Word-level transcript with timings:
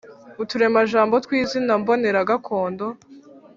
Uturemajambo 0.43 1.15
tw’izina 1.23 1.73
mbonera 1.81 2.19
gakondo 2.29 2.85